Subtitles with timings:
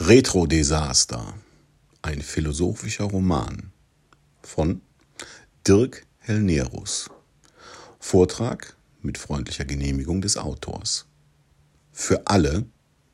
[0.00, 1.34] Retro-Desaster.
[2.02, 3.70] Ein philosophischer Roman
[4.42, 4.80] von
[5.68, 7.10] Dirk Hellnerus.
[8.00, 11.06] Vortrag mit freundlicher Genehmigung des Autors.
[11.92, 12.66] Für alle,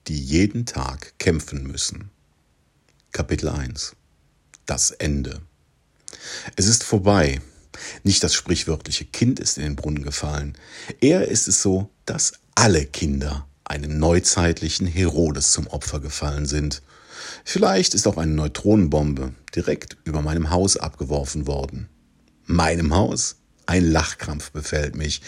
[0.06, 2.08] die jeden Tag kämpfen müssen.
[3.12, 3.94] Kapitel 1.
[4.65, 5.42] Das Ende.
[6.56, 7.42] Es ist vorbei.
[8.04, 10.56] Nicht das sprichwörtliche Kind ist in den Brunnen gefallen.
[11.03, 16.82] Eher ist es so, dass alle Kinder einem neuzeitlichen Herodes zum Opfer gefallen sind.
[17.45, 21.88] Vielleicht ist auch eine Neutronenbombe direkt über meinem Haus abgeworfen worden.
[22.46, 23.36] Meinem Haus?
[23.66, 25.22] Ein Lachkrampf befällt mich.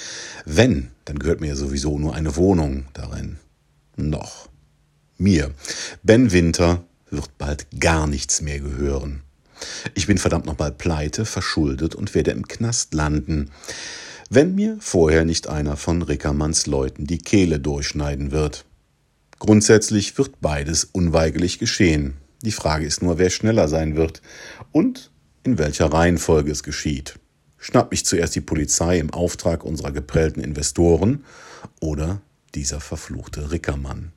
[0.44, 3.38] Wenn, dann gehört mir sowieso nur eine Wohnung darin.
[3.96, 4.48] Noch.
[5.18, 5.52] Mir,
[6.02, 9.22] Ben Winter, wird bald gar nichts mehr gehören.
[9.94, 13.52] Ich bin verdammt nochmal pleite, verschuldet und werde im Knast landen
[14.34, 18.64] wenn mir vorher nicht einer von Rickermanns Leuten die Kehle durchschneiden wird.
[19.38, 22.14] Grundsätzlich wird beides unweigerlich geschehen.
[22.40, 24.22] Die Frage ist nur, wer schneller sein wird
[24.72, 25.10] und
[25.44, 27.18] in welcher Reihenfolge es geschieht.
[27.58, 31.24] Schnappt mich zuerst die Polizei im Auftrag unserer geprellten Investoren
[31.80, 32.22] oder
[32.54, 34.12] dieser verfluchte Rickermann.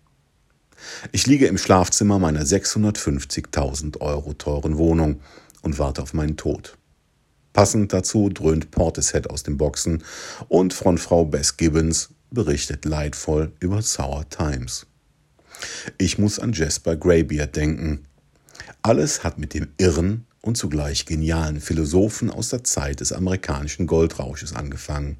[1.12, 5.20] Ich liege im Schlafzimmer meiner 650.000 Euro teuren Wohnung
[5.62, 6.78] und warte auf meinen Tod.
[7.56, 10.04] Passend dazu dröhnt Portishead aus den Boxen
[10.50, 14.88] und Frontfrau Bess Gibbons berichtet leidvoll über Sour Times.
[15.98, 18.08] Ich muss an Jasper Greybeard denken.
[18.82, 24.54] Alles hat mit dem irren und zugleich genialen Philosophen aus der Zeit des amerikanischen Goldrausches
[24.54, 25.16] angefangen.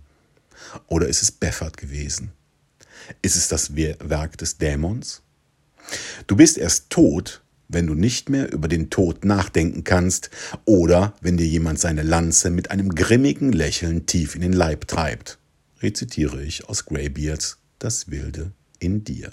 [0.88, 2.34] Oder ist es Beffert gewesen?
[3.22, 5.22] Ist es das Werk des Dämons?
[6.28, 10.30] Du bist erst tot, wenn du nicht mehr über den Tod nachdenken kannst
[10.66, 15.40] oder wenn dir jemand seine Lanze mit einem grimmigen Lächeln tief in den Leib treibt,
[15.82, 19.30] rezitiere ich aus Greybeards Das Wilde in dir.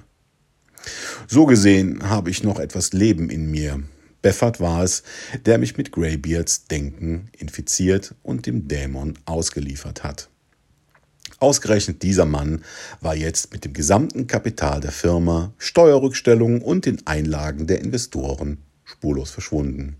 [1.28, 3.82] So gesehen habe ich noch etwas Leben in mir.
[4.20, 5.02] Beffert war es,
[5.46, 10.31] der mich mit Greybeards Denken infiziert und dem Dämon ausgeliefert hat.
[11.42, 12.62] Ausgerechnet dieser Mann
[13.00, 19.32] war jetzt mit dem gesamten Kapital der Firma, Steuerrückstellungen und den Einlagen der Investoren spurlos
[19.32, 19.96] verschwunden.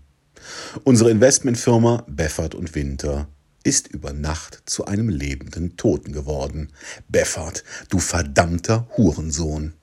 [0.85, 3.27] Unsere Investmentfirma Beffert und Winter
[3.65, 6.69] ist über Nacht zu einem lebenden Toten geworden.
[7.09, 9.73] Beffert, du verdammter Hurensohn.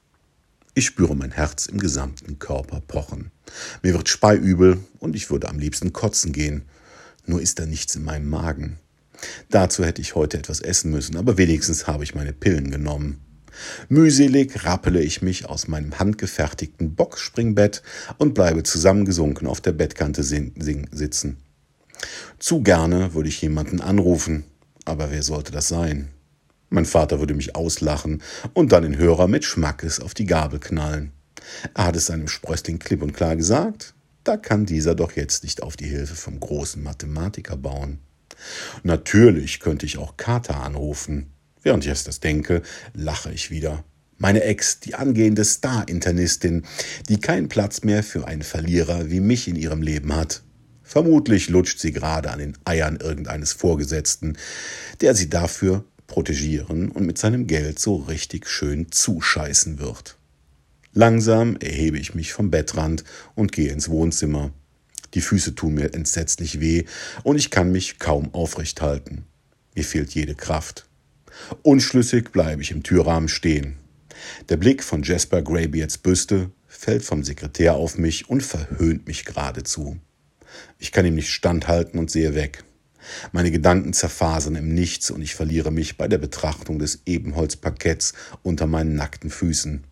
[0.72, 3.32] Ich spüre mein Herz im gesamten Körper pochen.
[3.82, 6.62] Mir wird speiübel und ich würde am liebsten kotzen gehen.
[7.26, 8.78] Nur ist da nichts in meinem Magen.
[9.50, 13.20] Dazu hätte ich heute etwas essen müssen, aber wenigstens habe ich meine Pillen genommen.
[13.88, 17.82] Mühselig rappele ich mich aus meinem handgefertigten Boxspringbett
[18.19, 21.38] und bleibe zusammengesunken auf der Bettkante sitzen.
[22.38, 24.44] Zu gerne würde ich jemanden anrufen,
[24.84, 26.08] aber wer sollte das sein?
[26.70, 28.22] Mein Vater würde mich auslachen
[28.54, 31.12] und dann den Hörer mit Schmackes auf die Gabel knallen.
[31.75, 33.94] Er hat es seinem Sprössling klipp und klar gesagt,
[34.25, 37.98] da kann dieser doch jetzt nicht auf die Hilfe vom großen Mathematiker bauen.
[38.82, 41.32] Natürlich könnte ich auch Kater anrufen.
[41.62, 42.62] Während ich das denke,
[42.94, 43.84] lache ich wieder.
[44.18, 46.64] Meine Ex, die angehende Star-Internistin,
[47.08, 50.42] die keinen Platz mehr für einen Verlierer wie mich in ihrem Leben hat.
[50.82, 54.36] Vermutlich lutscht sie gerade an den Eiern irgendeines Vorgesetzten,
[55.00, 60.18] der sie dafür protegieren und mit seinem Geld so richtig schön zuscheißen wird.
[60.92, 63.04] Langsam erhebe ich mich vom Bettrand
[63.36, 64.52] und gehe ins Wohnzimmer.
[65.15, 66.84] Die Füße tun mir entsetzlich weh
[67.22, 69.25] und ich kann mich kaum aufrecht halten.
[69.75, 70.87] Mir fehlt jede Kraft.
[71.62, 73.76] Unschlüssig bleibe ich im Türrahmen stehen.
[74.49, 79.99] Der Blick von Jasper Greybeards Büste fällt vom Sekretär auf mich und verhöhnt mich geradezu.
[80.78, 82.65] Ich kann ihm nicht standhalten und sehe weg.
[83.32, 88.12] Meine Gedanken zerfasern im Nichts und ich verliere mich bei der Betrachtung des Ebenholzparketts
[88.43, 89.84] unter meinen nackten Füßen.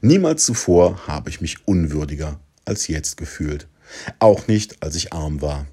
[0.00, 3.68] Niemals zuvor habe ich mich unwürdiger als jetzt gefühlt.
[4.18, 5.66] Auch nicht, als ich arm war.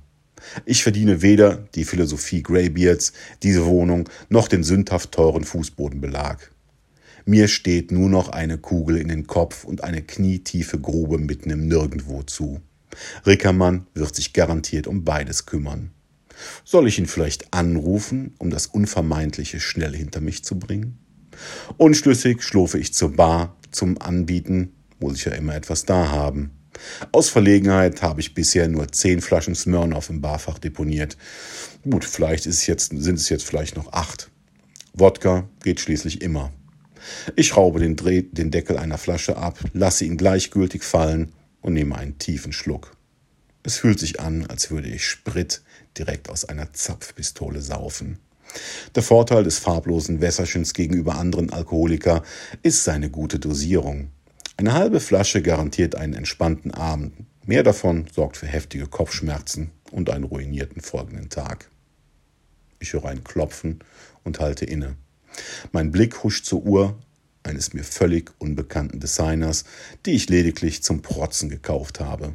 [0.66, 3.14] Ich verdiene weder die Philosophie Greybeards,
[3.44, 6.52] diese Wohnung, noch den sündhaft teuren Fußbodenbelag.
[7.26, 11.68] Mir steht nur noch eine Kugel in den Kopf und eine knietiefe Grube mitten im
[11.68, 12.62] Nirgendwo zu.
[13.26, 15.92] Rickermann wird sich garantiert um beides kümmern.
[16.64, 20.98] Soll ich ihn vielleicht anrufen, um das Unvermeidliche schnell hinter mich zu bringen?
[21.78, 26.52] Unschlüssig schlurfe ich zur Bar zum Anbieten, muss ich ja immer etwas da haben.
[27.12, 31.18] Aus Verlegenheit habe ich bisher nur zehn Flaschen Smirnoff im Barfach deponiert.
[31.84, 34.30] Gut, vielleicht ist jetzt, sind es jetzt vielleicht noch acht.
[34.94, 36.52] Wodka geht schließlich immer.
[37.36, 41.32] Ich schraube den, Dreh, den Deckel einer Flasche ab, lasse ihn gleichgültig fallen
[41.62, 42.96] und nehme einen tiefen Schluck.
[43.64, 45.62] Es fühlt sich an, als würde ich Sprit
[45.98, 48.20] direkt aus einer Zapfpistole saufen.
[48.96, 52.24] Der Vorteil des farblosen Wässerchens gegenüber anderen Alkoholiker
[52.64, 54.10] ist seine gute Dosierung.
[54.60, 57.14] Eine halbe Flasche garantiert einen entspannten Abend.
[57.46, 61.70] Mehr davon sorgt für heftige Kopfschmerzen und einen ruinierten folgenden Tag.
[62.78, 63.80] Ich höre ein Klopfen
[64.26, 64.98] und halte inne.
[65.72, 67.00] Mein Blick huscht zur Uhr
[67.42, 69.64] eines mir völlig unbekannten Designers,
[70.06, 72.34] die ich lediglich zum Protzen gekauft habe.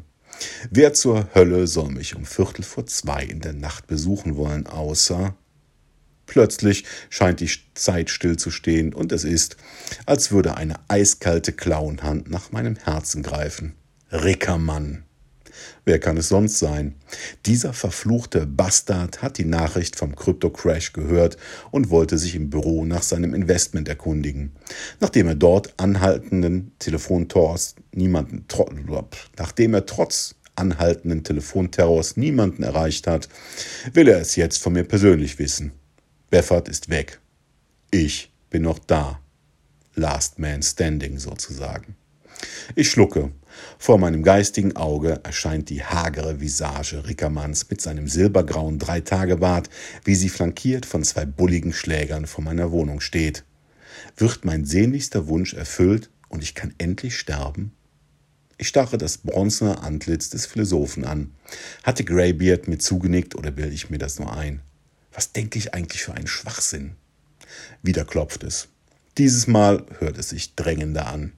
[0.70, 5.37] Wer zur Hölle soll mich um Viertel vor zwei in der Nacht besuchen wollen, außer
[6.26, 9.56] Plötzlich scheint die Zeit stillzustehen und es ist,
[10.06, 13.75] als würde eine eiskalte Klauenhand nach meinem Herzen greifen.
[14.11, 15.05] Rickermann.
[15.85, 16.94] Wer kann es sonst sein?
[17.47, 21.37] Dieser verfluchte Bastard hat die Nachricht vom Krypto-Crash gehört
[21.71, 24.53] und wollte sich im Büro nach seinem Investment erkundigen.
[25.00, 28.47] Nachdem er dort anhaltenden Telefonterrors niemanden,
[29.38, 33.29] nachdem er trotz anhaltenden Telefonterrors niemanden erreicht hat,
[33.93, 35.73] will er es jetzt von mir persönlich wissen.
[36.31, 37.21] Beffert ist weg.
[37.91, 39.21] Ich bin noch da.
[39.94, 41.94] Last Man Standing sozusagen.
[42.75, 43.31] Ich schlucke.
[43.79, 49.71] Vor meinem geistigen Auge erscheint die hagere Visage Rickermanns mit seinem silbergrauen Dreitagebart,
[50.05, 53.44] wie sie flankiert von zwei bulligen Schlägern vor meiner Wohnung steht.
[54.17, 57.73] Wird mein sehnlichster Wunsch erfüllt und ich kann endlich sterben?
[58.56, 61.35] Ich starre das bronzene Antlitz des Philosophen an.
[61.82, 64.61] Hatte Greybeard mir zugenickt oder bilde ich mir das nur ein?
[65.15, 66.97] Was denke ich eigentlich für einen Schwachsinn?
[67.83, 68.69] Wieder klopft es.
[69.17, 71.33] Dieses Mal hört es sich drängender an.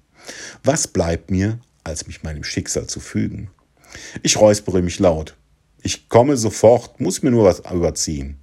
[0.65, 3.51] Was bleibt mir, als mich meinem Schicksal zu fügen?
[4.23, 5.37] Ich räuspere mich laut.
[5.83, 8.39] Ich komme sofort, muss mir nur was überziehen,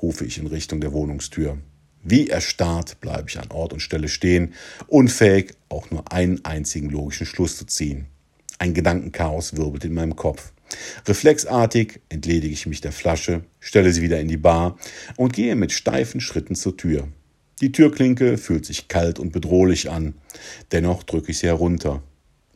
[0.00, 1.58] rufe ich in Richtung der Wohnungstür.
[2.02, 4.54] Wie erstarrt bleibe ich an Ort und Stelle stehen,
[4.86, 8.06] unfähig, auch nur einen einzigen logischen Schluss zu ziehen.
[8.58, 10.52] Ein Gedankenchaos wirbelt in meinem Kopf.
[11.06, 14.78] Reflexartig entledige ich mich der Flasche, stelle sie wieder in die Bar
[15.16, 17.08] und gehe mit steifen Schritten zur Tür.
[17.60, 20.14] Die Türklinke fühlt sich kalt und bedrohlich an.
[20.72, 22.02] Dennoch drücke ich sie herunter.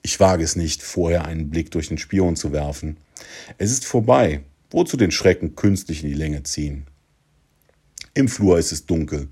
[0.03, 2.97] Ich wage es nicht, vorher einen Blick durch den Spion zu werfen.
[3.59, 4.43] Es ist vorbei.
[4.71, 6.87] Wozu den Schrecken künstlich in die Länge ziehen?
[8.15, 9.29] Im Flur ist es dunkel.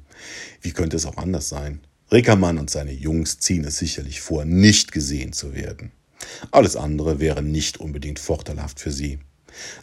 [0.61, 1.81] Wie könnte es auch anders sein?
[2.13, 5.91] Rickermann und seine Jungs ziehen es sicherlich vor, nicht gesehen zu werden.
[6.51, 9.19] Alles andere wäre nicht unbedingt vorteilhaft für sie.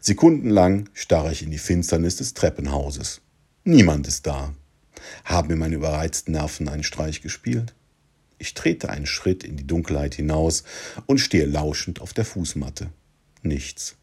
[0.02, 3.22] Sekundenlang starre ich in die Finsternis des Treppenhauses.
[3.64, 4.54] Niemand ist da.
[5.24, 7.74] Haben mir meine überreizten Nerven einen Streich gespielt?
[8.38, 10.64] Ich trete einen Schritt in die Dunkelheit hinaus
[11.06, 12.90] und stehe lauschend auf der Fußmatte.
[13.42, 13.96] Nichts.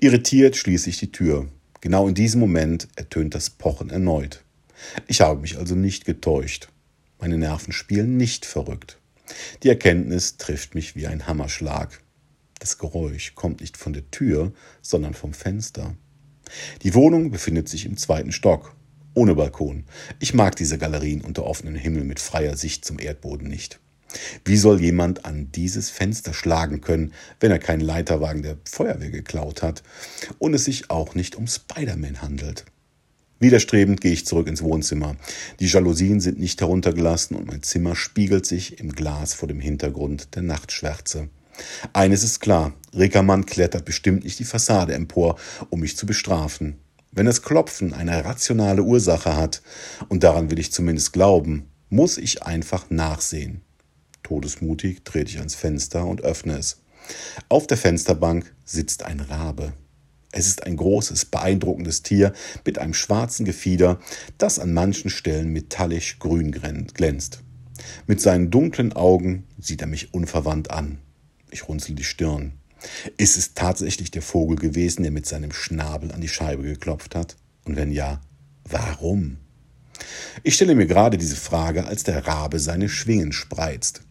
[0.00, 1.48] Irritiert schließe ich die Tür.
[1.80, 4.42] Genau in diesem Moment ertönt das Pochen erneut.
[5.06, 6.68] Ich habe mich also nicht getäuscht.
[7.20, 8.98] Meine Nerven spielen nicht verrückt.
[9.62, 12.00] Die Erkenntnis trifft mich wie ein Hammerschlag.
[12.58, 15.96] Das Geräusch kommt nicht von der Tür, sondern vom Fenster.
[16.82, 18.74] Die Wohnung befindet sich im zweiten Stock,
[19.14, 19.84] ohne Balkon.
[20.20, 23.80] Ich mag diese Galerien unter offenem Himmel mit freier Sicht zum Erdboden nicht.
[24.44, 29.62] Wie soll jemand an dieses Fenster schlagen können, wenn er keinen Leiterwagen der Feuerwehr geklaut
[29.62, 29.82] hat
[30.38, 32.64] und es sich auch nicht um Spider-Man handelt?
[33.44, 35.16] Widerstrebend gehe ich zurück ins Wohnzimmer.
[35.60, 40.34] Die Jalousien sind nicht heruntergelassen und mein Zimmer spiegelt sich im Glas vor dem Hintergrund
[40.34, 41.28] der Nachtschwärze.
[41.92, 45.36] Eines ist klar, Rickermann klettert bestimmt nicht die Fassade empor,
[45.68, 46.78] um mich zu bestrafen.
[47.12, 49.60] Wenn das Klopfen eine rationale Ursache hat,
[50.08, 53.60] und daran will ich zumindest glauben, muss ich einfach nachsehen.
[54.22, 56.80] Todesmutig trete ich ans Fenster und öffne es.
[57.50, 59.74] Auf der Fensterbank sitzt ein Rabe.
[60.36, 62.32] Es ist ein großes, beeindruckendes Tier
[62.64, 64.00] mit einem schwarzen Gefieder,
[64.36, 67.38] das an manchen Stellen metallisch grün glänzt.
[68.08, 70.98] Mit seinen dunklen Augen sieht er mich unverwandt an.
[71.52, 72.54] Ich runzel die Stirn.
[73.16, 77.36] Ist es tatsächlich der Vogel gewesen, der mit seinem Schnabel an die Scheibe geklopft hat?
[77.64, 78.20] Und wenn ja,
[78.64, 79.36] warum?
[80.42, 84.02] Ich stelle mir gerade diese Frage, als der Rabe seine Schwingen spreizt.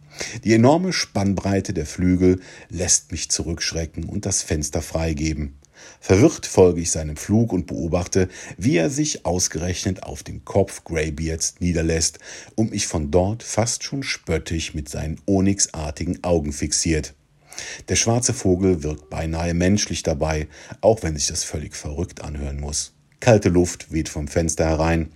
[0.46, 2.40] Die enorme Spannbreite der Flügel
[2.70, 5.58] lässt mich zurückschrecken und das Fenster freigeben.
[6.00, 11.56] Verwirrt folge ich seinem Flug und beobachte, wie er sich ausgerechnet auf dem Kopf Greybeards
[11.60, 12.20] niederlässt
[12.56, 17.14] und mich von dort fast schon spöttisch mit seinen onyxartigen Augen fixiert.
[17.88, 20.48] Der schwarze Vogel wirkt beinahe menschlich dabei,
[20.82, 22.94] auch wenn sich das völlig verrückt anhören muss.
[23.20, 25.10] Kalte Luft weht vom Fenster herein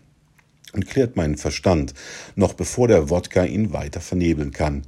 [0.74, 1.94] und klärt meinen Verstand,
[2.36, 4.84] noch bevor der Wodka ihn weiter vernebeln kann.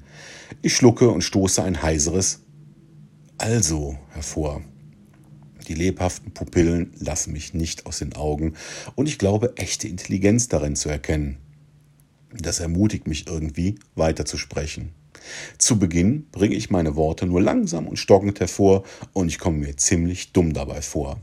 [0.62, 2.42] Ich schlucke und stoße ein heiseres
[3.38, 4.62] Also hervor.
[5.70, 8.56] Die lebhaften Pupillen lassen mich nicht aus den Augen
[8.96, 11.38] und ich glaube echte Intelligenz darin zu erkennen.
[12.36, 14.94] Das ermutigt mich irgendwie, weiterzusprechen.
[15.60, 18.84] Zu Beginn bringe ich meine Worte nur langsam und stockend hervor
[19.14, 21.22] und ich komme mir ziemlich dumm dabei vor.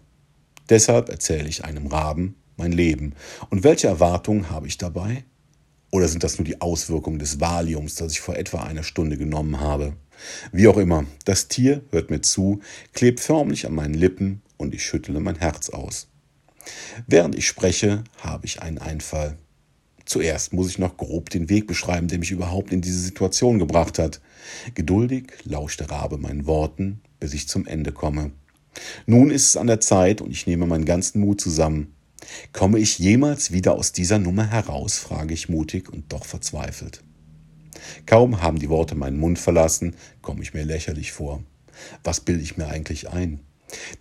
[0.69, 3.15] Deshalb erzähle ich einem Raben mein Leben.
[3.51, 5.25] Und welche Erwartungen habe ich dabei?
[5.91, 9.61] Oder sind das nur die Auswirkungen des Valiums, das ich vor etwa einer Stunde genommen
[9.61, 9.95] habe?
[10.53, 12.61] Wie auch immer, das Tier hört mir zu,
[12.93, 16.09] klebt förmlich an meinen Lippen und ich schüttle mein Herz aus.
[17.07, 19.37] Während ich spreche, habe ich einen Einfall.
[20.05, 23.99] Zuerst muss ich noch grob den Weg beschreiben, der mich überhaupt in diese Situation gebracht
[23.99, 24.21] hat.
[24.75, 28.31] Geduldig lauscht der Rabe meinen Worten, bis ich zum Ende komme.
[29.07, 31.95] Nun ist es an der Zeit und ich nehme meinen ganzen Mut zusammen.
[32.53, 37.03] Komme ich jemals wieder aus dieser Nummer heraus, frage ich mutig und doch verzweifelt.
[38.07, 41.43] Kaum haben die Worte meinen Mund verlassen, komme ich mir lächerlich vor.
[42.05, 43.41] Was bilde ich mir eigentlich ein?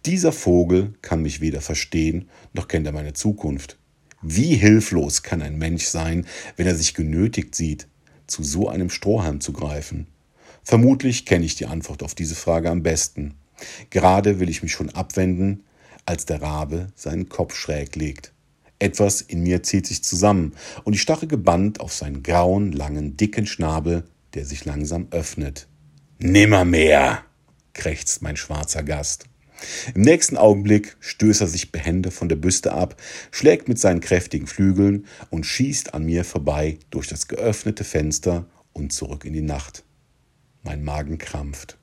[0.05, 3.77] Dieser Vogel kann mich weder verstehen, noch kennt er meine Zukunft.
[4.21, 6.25] Wie hilflos kann ein Mensch sein,
[6.55, 7.87] wenn er sich genötigt sieht,
[8.27, 10.07] zu so einem Strohhalm zu greifen?
[10.63, 13.35] Vermutlich kenne ich die Antwort auf diese Frage am besten.
[13.89, 15.63] Gerade will ich mich schon abwenden,
[16.05, 18.33] als der Rabe seinen Kopf schräg legt.
[18.85, 23.47] Etwas in mir zieht sich zusammen und ich starre gebannt auf seinen grauen, langen, dicken
[23.47, 24.03] Schnabel,
[24.35, 25.67] der sich langsam öffnet.
[26.19, 27.23] Nimmermehr,
[27.73, 29.25] krächzt mein schwarzer Gast.
[29.95, 33.01] Im nächsten Augenblick stößt er sich behende von der Büste ab,
[33.31, 38.93] schlägt mit seinen kräftigen Flügeln und schießt an mir vorbei durch das geöffnete Fenster und
[38.93, 39.83] zurück in die Nacht.
[40.61, 41.79] Mein Magen krampft.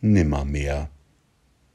[0.00, 0.90] Nimmermehr.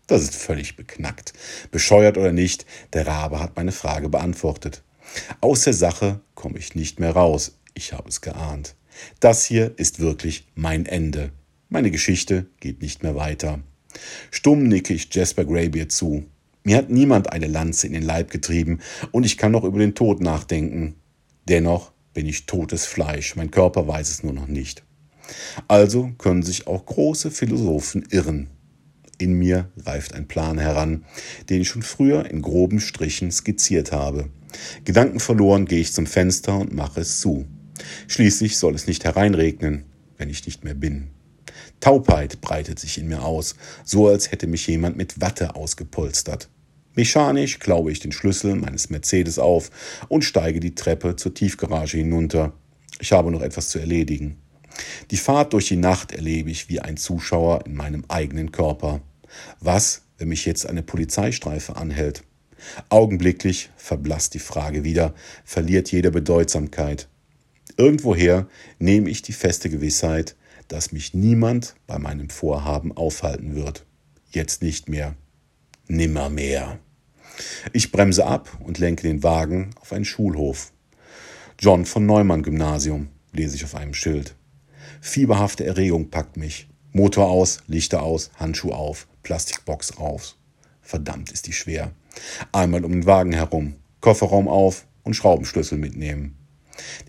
[0.08, 1.34] Das ist völlig beknackt.
[1.70, 4.84] Bescheuert oder nicht, der Rabe hat meine Frage beantwortet.
[5.42, 7.60] Aus der Sache komme ich nicht mehr raus.
[7.74, 8.76] Ich habe es geahnt.
[9.20, 11.32] Das hier ist wirklich mein Ende.
[11.70, 13.60] Meine Geschichte geht nicht mehr weiter.
[14.32, 16.26] Stumm nicke ich Jasper Greybeard zu.
[16.64, 18.80] Mir hat niemand eine Lanze in den Leib getrieben
[19.12, 20.96] und ich kann noch über den Tod nachdenken.
[21.48, 24.84] Dennoch bin ich totes Fleisch, mein Körper weiß es nur noch nicht.
[25.68, 28.50] Also können sich auch große Philosophen irren.
[29.20, 31.04] In mir reift ein Plan heran,
[31.50, 34.30] den ich schon früher in groben Strichen skizziert habe.
[34.86, 37.46] Gedanken verloren gehe ich zum Fenster und mache es zu.
[38.08, 39.86] Schließlich soll es nicht hereinregnen,
[40.18, 41.10] wenn ich nicht mehr bin.
[41.80, 46.50] Taubheit breitet sich in mir aus, so als hätte mich jemand mit Watte ausgepolstert.
[46.96, 49.70] Mechanisch klaue ich den Schlüssel meines Mercedes auf
[50.10, 52.54] und steige die Treppe zur Tiefgarage hinunter.
[53.00, 54.38] Ich habe noch etwas zu erledigen.
[55.10, 59.02] Die Fahrt durch die Nacht erlebe ich wie ein Zuschauer in meinem eigenen Körper.
[59.60, 62.24] Was, wenn mich jetzt eine Polizeistreife anhält?
[62.90, 65.14] Augenblicklich verblasst die Frage wieder,
[65.46, 67.08] verliert jede Bedeutsamkeit.
[67.78, 68.48] Irgendwoher
[68.80, 70.36] nehme ich die feste Gewissheit,
[70.68, 73.86] dass mich niemand bei meinem Vorhaben aufhalten wird.
[74.32, 75.16] Jetzt nicht mehr.
[75.88, 76.80] Nimmermehr.
[77.72, 80.74] Ich bremse ab und lenke den Wagen auf einen Schulhof.
[81.60, 84.36] John von Neumann Gymnasium, lese ich auf einem Schild.
[85.02, 86.68] Fieberhafte Erregung packt mich.
[86.92, 90.38] Motor aus, Lichter aus, Handschuh auf, Plastikbox raus.
[90.82, 91.92] Verdammt ist die schwer.
[92.52, 96.38] Einmal um den Wagen herum, Kofferraum auf und Schraubenschlüssel mitnehmen.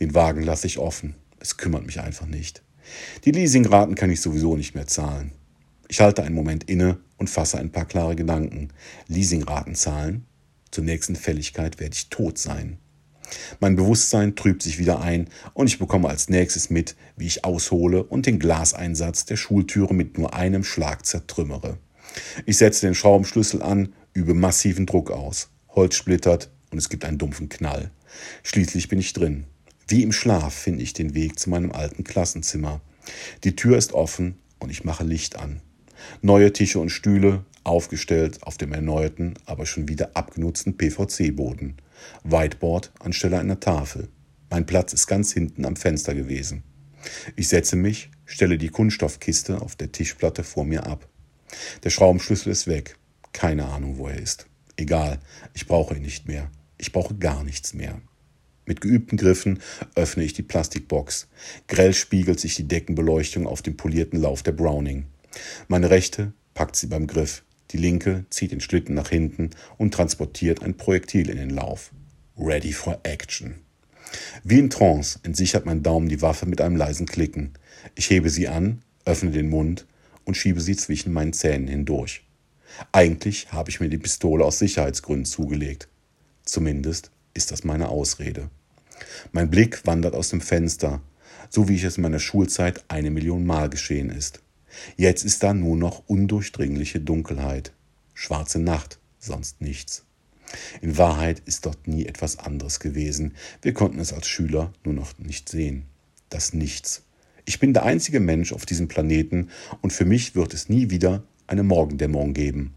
[0.00, 1.14] Den Wagen lasse ich offen.
[1.40, 2.62] Es kümmert mich einfach nicht.
[3.24, 5.32] Die Leasingraten kann ich sowieso nicht mehr zahlen.
[5.88, 8.68] Ich halte einen Moment inne und fasse ein paar klare Gedanken.
[9.06, 10.26] Leasingraten zahlen?
[10.70, 12.78] Zur nächsten Fälligkeit werde ich tot sein.
[13.60, 18.02] Mein Bewusstsein trübt sich wieder ein und ich bekomme als nächstes mit, wie ich aushole
[18.02, 21.78] und den Glaseinsatz der Schultüre mit nur einem Schlag zertrümmere.
[22.46, 25.50] Ich setze den Schraubenschlüssel an, übe massiven Druck aus.
[25.68, 27.90] Holz splittert und es gibt einen dumpfen Knall.
[28.42, 29.44] Schließlich bin ich drin.
[29.86, 32.80] Wie im Schlaf finde ich den Weg zu meinem alten Klassenzimmer.
[33.44, 35.60] Die Tür ist offen und ich mache Licht an.
[36.20, 41.76] Neue Tische und Stühle, aufgestellt auf dem erneuerten, aber schon wieder abgenutzten PVC-Boden.
[42.24, 44.08] Whiteboard anstelle einer Tafel.
[44.50, 46.62] Mein Platz ist ganz hinten am Fenster gewesen.
[47.36, 51.08] Ich setze mich, stelle die Kunststoffkiste auf der Tischplatte vor mir ab.
[51.84, 52.96] Der Schraubenschlüssel ist weg.
[53.32, 54.46] Keine Ahnung, wo er ist.
[54.76, 55.18] Egal,
[55.54, 56.50] ich brauche ihn nicht mehr.
[56.76, 58.00] Ich brauche gar nichts mehr.
[58.64, 59.60] Mit geübten Griffen
[59.94, 61.28] öffne ich die Plastikbox.
[61.68, 65.06] Grell spiegelt sich die Deckenbeleuchtung auf dem polierten Lauf der Browning.
[65.68, 67.42] Meine rechte packt sie beim Griff.
[67.70, 71.92] Die linke zieht den Schlitten nach hinten und transportiert ein Projektil in den Lauf.
[72.38, 73.56] Ready for action.
[74.42, 77.52] Wie in Trance entsichert mein Daumen die Waffe mit einem leisen Klicken.
[77.94, 79.86] Ich hebe sie an, öffne den Mund
[80.24, 82.24] und schiebe sie zwischen meinen Zähnen hindurch.
[82.92, 85.88] Eigentlich habe ich mir die Pistole aus Sicherheitsgründen zugelegt.
[86.44, 88.50] Zumindest ist das meine Ausrede.
[89.32, 91.00] Mein Blick wandert aus dem Fenster,
[91.50, 94.40] so wie ich es in meiner Schulzeit eine Million Mal geschehen ist.
[94.96, 97.72] Jetzt ist da nur noch undurchdringliche Dunkelheit.
[98.14, 100.04] Schwarze Nacht, sonst nichts.
[100.80, 103.34] In Wahrheit ist dort nie etwas anderes gewesen.
[103.62, 105.84] Wir konnten es als Schüler nur noch nicht sehen.
[106.30, 107.04] Das Nichts.
[107.44, 109.48] Ich bin der einzige Mensch auf diesem Planeten
[109.80, 112.74] und für mich wird es nie wieder eine Morgendämmerung geben.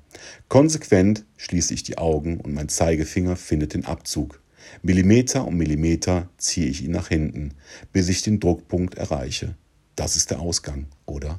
[0.47, 4.41] Konsequent schließe ich die Augen und mein Zeigefinger findet den Abzug.
[4.81, 7.53] Millimeter um Millimeter ziehe ich ihn nach hinten,
[7.91, 9.55] bis ich den Druckpunkt erreiche.
[9.95, 11.37] Das ist der Ausgang, oder?